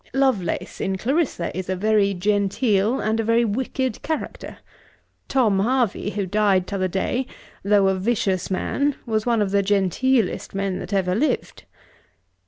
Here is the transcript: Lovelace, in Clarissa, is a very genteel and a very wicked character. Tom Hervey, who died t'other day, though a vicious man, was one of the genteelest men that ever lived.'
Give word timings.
Lovelace, 0.15 0.81
in 0.81 0.97
Clarissa, 0.97 1.55
is 1.55 1.69
a 1.69 1.75
very 1.75 2.15
genteel 2.15 2.99
and 2.99 3.19
a 3.19 3.23
very 3.23 3.45
wicked 3.45 4.01
character. 4.01 4.57
Tom 5.27 5.59
Hervey, 5.59 6.09
who 6.09 6.25
died 6.25 6.65
t'other 6.65 6.87
day, 6.87 7.27
though 7.61 7.87
a 7.87 7.93
vicious 7.93 8.49
man, 8.49 8.95
was 9.05 9.27
one 9.27 9.43
of 9.43 9.51
the 9.51 9.61
genteelest 9.61 10.55
men 10.55 10.79
that 10.79 10.91
ever 10.91 11.13
lived.' 11.13 11.65